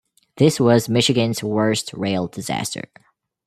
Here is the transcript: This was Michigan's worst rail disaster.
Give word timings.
This 0.37 0.59
was 0.59 0.89
Michigan's 0.89 1.43
worst 1.43 1.93
rail 1.93 2.25
disaster. 2.25 2.85